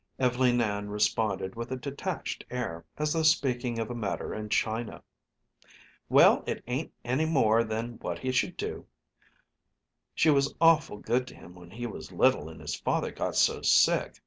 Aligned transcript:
Ev'leen 0.17 0.59
Ann 0.61 0.89
responded 0.89 1.53
with 1.53 1.71
a 1.71 1.75
detached 1.75 2.43
air, 2.49 2.83
as 2.97 3.13
though 3.13 3.21
speaking 3.21 3.77
of 3.77 3.91
a 3.91 3.93
matter 3.93 4.33
in 4.33 4.49
China: 4.49 5.03
"Well, 6.09 6.43
it 6.47 6.63
ain't 6.65 6.91
any 7.05 7.25
more 7.25 7.63
than 7.63 7.99
what 7.99 8.17
he 8.17 8.31
should. 8.31 8.59
She 10.15 10.31
was 10.31 10.55
awful 10.59 10.97
good 10.97 11.27
to 11.27 11.35
him 11.35 11.53
when 11.53 11.69
he 11.69 11.85
was 11.85 12.11
little 12.11 12.49
and 12.49 12.59
his 12.61 12.73
father 12.73 13.11
got 13.11 13.35
so 13.35 13.61
sick. 13.61 14.15